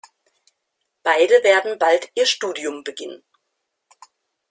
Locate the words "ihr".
2.15-2.25